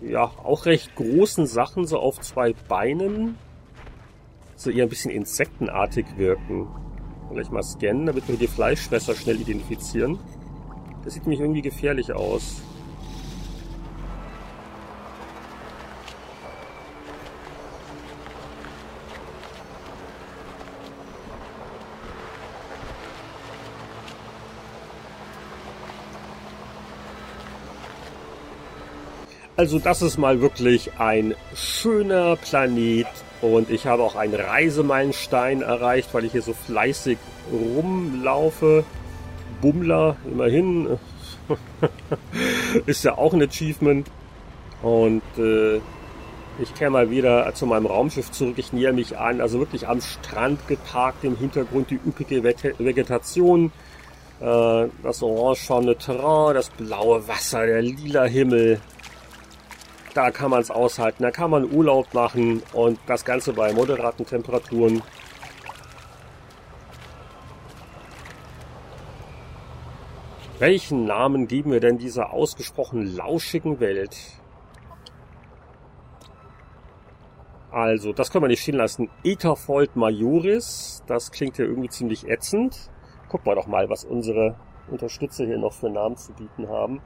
[0.00, 3.36] ja, auch recht großen Sachen, so auf zwei Beinen.
[4.56, 6.66] So eher ein bisschen insektenartig wirken.
[7.28, 10.18] Vielleicht mal scannen, damit wir die Fleischfresser schnell identifizieren.
[11.04, 12.62] Das sieht nämlich irgendwie gefährlich aus.
[29.64, 33.06] Also das ist mal wirklich ein schöner Planet
[33.40, 37.16] und ich habe auch einen Reisemeilenstein erreicht, weil ich hier so fleißig
[37.50, 38.84] rumlaufe.
[39.62, 40.98] Bummler, immerhin.
[42.84, 44.06] ist ja auch ein Achievement.
[44.82, 45.76] Und äh,
[46.58, 48.58] ich kehre mal wieder zu meinem Raumschiff zurück.
[48.58, 53.72] Ich näher mich an, also wirklich am Strand geparkt, im Hintergrund die üppige Vegetation,
[54.40, 58.78] äh, das orangefarbene Terrain, das blaue Wasser, der lila Himmel.
[60.14, 64.24] Da kann man es aushalten, da kann man Urlaub machen und das Ganze bei moderaten
[64.24, 65.02] Temperaturen.
[70.60, 74.16] Welchen Namen geben wir denn dieser ausgesprochen lauschigen Welt?
[77.72, 79.10] Also, das können wir nicht stehen lassen.
[79.24, 82.88] Etherfold Majoris, das klingt ja irgendwie ziemlich ätzend.
[83.28, 84.54] Gucken wir doch mal, was unsere
[84.88, 87.02] Unterstützer hier noch für Namen zu bieten haben.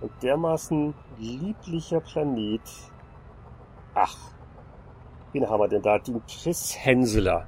[0.00, 2.60] Und dermaßen lieblicher Planet.
[3.94, 4.16] Ach,
[5.32, 5.98] wen haben wir denn da?
[5.98, 7.46] Den Chris Henseler.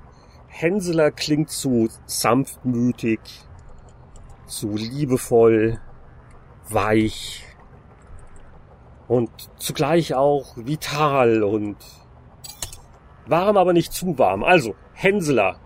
[0.49, 3.21] Henseler klingt zu sanftmütig,
[4.47, 5.79] zu liebevoll,
[6.69, 7.45] weich
[9.07, 11.77] und zugleich auch vital und
[13.31, 14.43] Warm, aber nicht zu warm.
[14.43, 15.57] Also, Hänseler.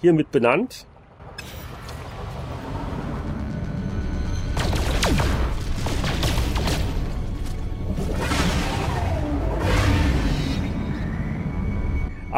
[0.00, 0.86] Hiermit benannt.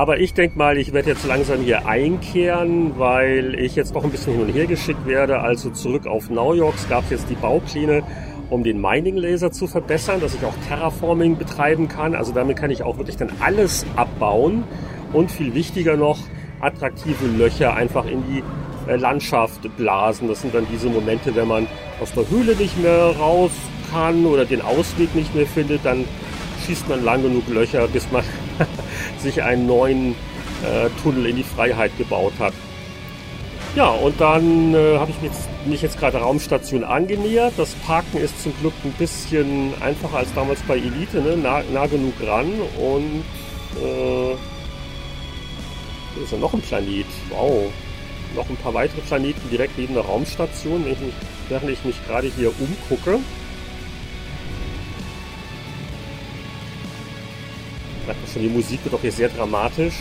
[0.01, 4.09] Aber ich denke mal, ich werde jetzt langsam hier einkehren, weil ich jetzt noch ein
[4.09, 5.40] bisschen hin und her geschickt werde.
[5.40, 6.76] Also zurück auf New York.
[6.76, 8.03] Es gab jetzt die Baupläne
[8.48, 12.14] um den Mining Laser zu verbessern, dass ich auch Terraforming betreiben kann.
[12.14, 14.64] Also damit kann ich auch wirklich dann alles abbauen
[15.12, 16.16] und viel wichtiger noch
[16.61, 18.42] attraktive Löcher einfach in die
[18.90, 20.28] äh, Landschaft blasen.
[20.28, 21.66] Das sind dann diese Momente, wenn man
[22.01, 23.51] aus der Höhle nicht mehr raus
[23.92, 26.07] kann oder den Ausweg nicht mehr findet, dann
[26.64, 28.24] schießt man lang genug Löcher, bis man
[29.21, 30.14] sich einen neuen
[30.62, 32.53] äh, Tunnel in die Freiheit gebaut hat.
[33.77, 37.53] Ja, und dann äh, habe ich mich jetzt, mich jetzt gerade Raumstation angenähert.
[37.57, 41.37] Das Parken ist zum Glück ein bisschen einfacher als damals bei Elite, ne?
[41.37, 42.51] nah, nah genug ran.
[42.79, 43.23] Und
[43.81, 44.35] äh,
[46.14, 47.07] hier ist ja noch ein Planet.
[47.29, 47.71] Wow.
[48.35, 51.14] Noch ein paar weitere Planeten direkt neben der Raumstation, ich mich,
[51.49, 53.21] während ich mich gerade hier umgucke.
[58.33, 59.95] Schon die Musik wird doch hier sehr dramatisch.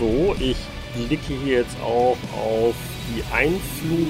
[0.00, 0.56] So, ich
[0.94, 2.74] blicke hier jetzt auch auf
[3.14, 4.08] die Einflug,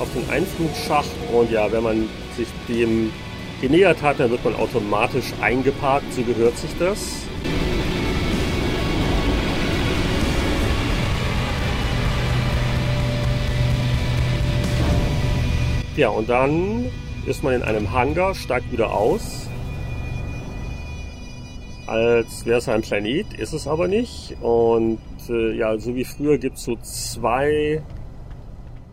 [0.00, 3.12] auf den Einflugschacht und ja, wenn man sich dem
[3.60, 6.98] genähert hat, dann wird man automatisch eingeparkt, so gehört sich das.
[15.96, 16.86] Ja, und dann
[17.26, 19.41] ist man in einem Hangar, steigt wieder aus
[21.92, 24.34] als wäre es ein Planet, ist es aber nicht.
[24.40, 27.82] Und äh, ja, so wie früher gibt es so zwei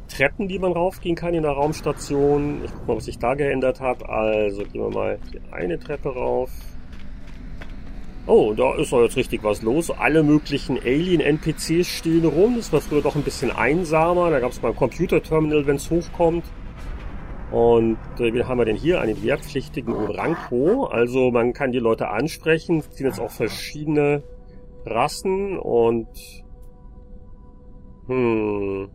[0.10, 2.62] Treppen, die man raufgehen kann in der Raumstation.
[2.66, 4.08] Ich guck mal, was sich da geändert hat.
[4.08, 6.52] Also gehen wir mal die eine Treppe rauf.
[8.28, 9.92] Oh, da ist doch jetzt richtig was los.
[9.92, 12.56] Alle möglichen Alien-NPCs stehen rum.
[12.58, 14.30] Das war früher doch ein bisschen einsamer.
[14.30, 16.44] Da gab es mal ein Computerterminal, wenn es hochkommt.
[17.52, 19.02] Und äh, wir haben wir denn hier?
[19.02, 20.86] Einen wehrpflichtigen Oranko.
[20.86, 22.80] Also man kann die Leute ansprechen.
[22.80, 24.24] Es sind jetzt auch verschiedene
[24.86, 26.08] Rassen und
[28.08, 28.90] hm,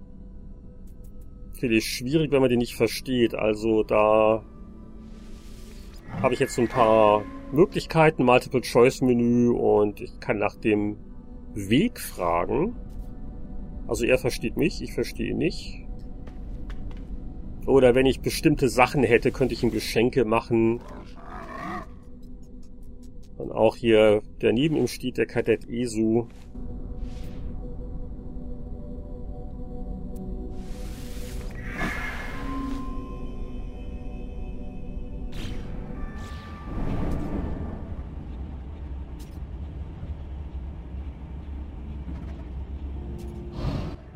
[1.58, 3.34] finde ich schwierig, wenn man die nicht versteht.
[3.34, 4.44] Also da
[6.20, 10.96] habe ich jetzt so ein paar Möglichkeiten, Multiple-Choice-Menü und ich kann nach dem
[11.54, 12.74] Weg fragen.
[13.86, 15.83] Also er versteht mich, ich verstehe ihn nicht.
[17.66, 20.80] Oder wenn ich bestimmte Sachen hätte, könnte ich ihm Geschenke machen.
[23.36, 26.28] Und auch hier daneben ihm steht der Kadett Esu.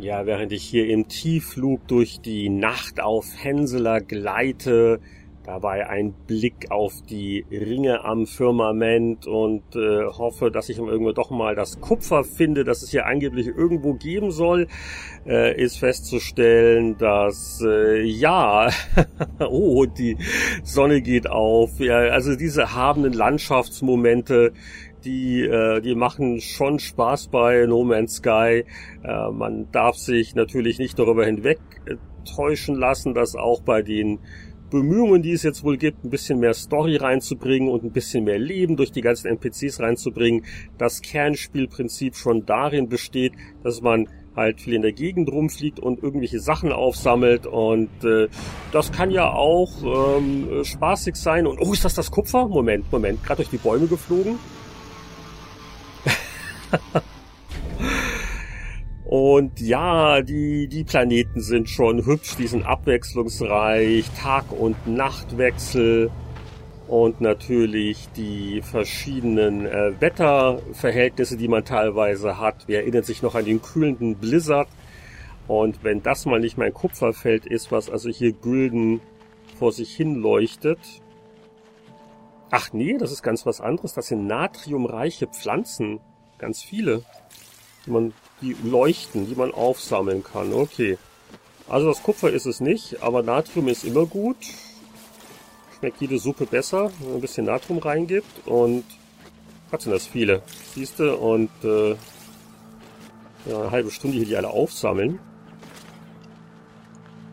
[0.09, 5.00] Ja, während ich hier im Tiefflug durch die Nacht auf Henseler gleite,
[5.44, 11.28] dabei ein Blick auf die Ringe am Firmament und äh, hoffe, dass ich irgendwo doch
[11.28, 14.66] mal das Kupfer finde, das es hier angeblich irgendwo geben soll,
[15.26, 18.70] äh, ist festzustellen, dass äh, ja,
[19.40, 20.16] oh, die
[20.62, 21.80] Sonne geht auf.
[21.80, 24.52] Ja, also diese habenden Landschaftsmomente,
[25.05, 28.64] die, äh, die machen schon Spaß bei No Man's Sky.
[29.03, 31.59] Äh, man darf sich natürlich nicht darüber hinweg
[32.24, 34.18] täuschen lassen, dass auch bei den
[34.70, 38.38] Bemühungen, die es jetzt wohl gibt, ein bisschen mehr Story reinzubringen und ein bisschen mehr
[38.38, 40.44] Leben durch die ganzen NPCs reinzubringen,
[40.76, 43.32] das Kernspielprinzip schon darin besteht,
[43.62, 48.28] dass man halt viel in der Gegend rumfliegt und irgendwelche Sachen aufsammelt und äh,
[48.72, 51.46] das kann ja auch ähm, spaßig sein.
[51.46, 52.46] Und oh, ist das das Kupfer?
[52.46, 54.38] Moment, Moment, gerade durch die Bäume geflogen.
[59.04, 66.10] Und ja, die, die Planeten sind schon hübsch, die sind abwechslungsreich, Tag- und Nachtwechsel
[66.88, 72.64] und natürlich die verschiedenen äh, Wetterverhältnisse, die man teilweise hat.
[72.66, 74.68] Wer erinnert sich noch an den kühlenden Blizzard?
[75.46, 79.00] Und wenn das mal nicht mein Kupferfeld ist, was also hier gülden
[79.58, 80.78] vor sich hin leuchtet.
[82.50, 83.94] Ach nee, das ist ganz was anderes.
[83.94, 86.00] Das sind natriumreiche Pflanzen.
[86.39, 87.05] Ganz viele.
[87.84, 90.53] Die man die leuchten, die man aufsammeln kann.
[90.53, 90.99] Okay.
[91.68, 94.36] Also das Kupfer ist es nicht, aber Natrium ist immer gut.
[95.78, 98.47] Schmeckt jede Suppe besser, wenn man ein bisschen Natrium reingibt.
[98.47, 98.84] Und
[99.70, 100.43] was sind das viele?
[100.74, 105.18] Siehste und äh, ja, eine halbe Stunde hier die alle aufsammeln.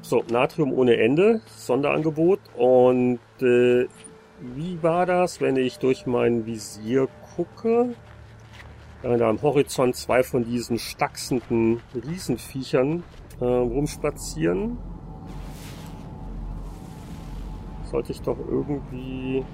[0.01, 2.39] So, Natrium ohne Ende, Sonderangebot.
[2.55, 3.87] Und äh,
[4.39, 7.95] wie war das, wenn ich durch mein Visier gucke?
[9.05, 13.03] Während da am Horizont zwei von diesen stachsenden Riesenviechern
[13.39, 14.79] äh, rumspazieren.
[17.83, 19.45] Sollte ich doch irgendwie...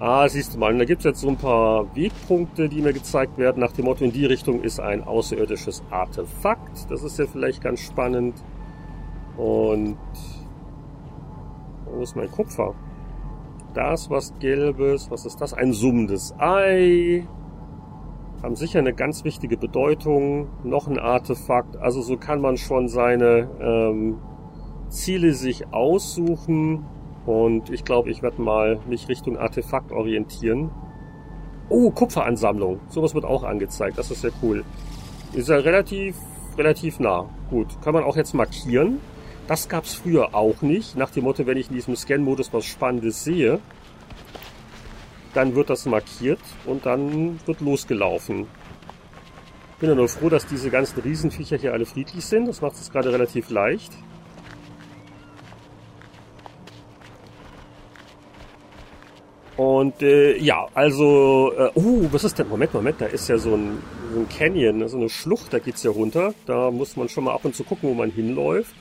[0.00, 3.38] Ah, siehst du mal, da gibt es jetzt so ein paar Wegpunkte, die mir gezeigt
[3.38, 6.90] werden, nach dem Motto, in die Richtung ist ein außerirdisches Artefakt.
[6.90, 8.34] Das ist ja vielleicht ganz spannend.
[9.36, 9.96] Und
[11.84, 12.74] wo ist mein Kupfer?
[13.72, 15.12] Da ist was Gelbes.
[15.12, 15.54] Was ist das?
[15.54, 17.24] Ein summendes Ei
[18.42, 21.76] haben sicher eine ganz wichtige Bedeutung, noch ein Artefakt.
[21.76, 24.18] Also so kann man schon seine ähm,
[24.88, 26.84] Ziele sich aussuchen
[27.24, 30.70] und ich glaube, ich werde mal mich Richtung Artefakt orientieren.
[31.68, 32.80] Oh, Kupferansammlung.
[32.88, 33.96] Sowas wird auch angezeigt.
[33.96, 34.64] Das ist ja cool.
[35.32, 36.16] Ist ja relativ,
[36.58, 37.30] relativ nah.
[37.48, 37.80] Gut.
[37.82, 38.98] Kann man auch jetzt markieren.
[39.46, 40.96] Das gab's früher auch nicht.
[40.96, 43.60] Nach dem Motto, wenn ich in diesem Scan-Modus was Spannendes sehe,
[45.34, 48.46] dann wird das markiert und dann wird losgelaufen.
[49.80, 52.46] Bin ja nur froh, dass diese ganzen Riesenviecher hier alle friedlich sind.
[52.46, 53.92] Das macht es gerade relativ leicht.
[59.56, 62.48] Und äh, ja, also, äh, oh, was ist denn?
[62.48, 65.82] Moment, Moment, da ist ja so ein, so ein Canyon, so eine Schlucht, da geht's
[65.82, 66.34] ja runter.
[66.46, 68.74] Da muss man schon mal ab und zu gucken, wo man hinläuft.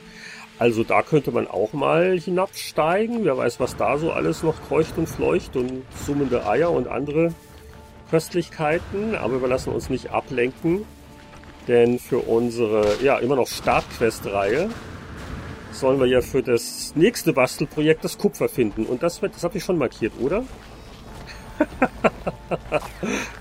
[0.61, 3.25] Also da könnte man auch mal hinabsteigen.
[3.25, 7.33] Wer weiß, was da so alles noch kreucht und fleucht und summende Eier und andere
[8.11, 9.15] Köstlichkeiten.
[9.15, 10.85] Aber wir lassen uns nicht ablenken,
[11.67, 14.69] denn für unsere, ja, immer noch Startquest-Reihe
[15.71, 18.85] sollen wir ja für das nächste Bastelprojekt das Kupfer finden.
[18.85, 20.43] Und das, wird, das habe ich schon markiert, oder?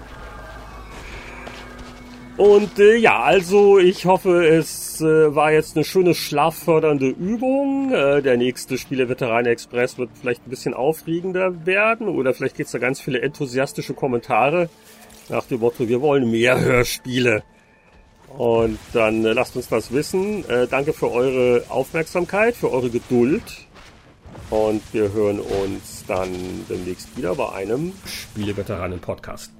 [2.40, 7.92] Und äh, ja, also ich hoffe, es äh, war jetzt eine schöne schlaffördernde Übung.
[7.92, 12.78] Äh, der nächste Spieleveteran Express wird vielleicht ein bisschen aufregender werden oder vielleicht gibt's da
[12.78, 14.70] ganz viele enthusiastische Kommentare
[15.28, 17.42] nach dem Motto, wir wollen mehr Hörspiele.
[18.38, 20.48] Und dann äh, lasst uns das wissen.
[20.48, 23.66] Äh, danke für eure Aufmerksamkeit, für eure Geduld.
[24.48, 26.30] Und wir hören uns dann
[26.70, 29.52] demnächst wieder bei einem Spieleveteranen-Podcast.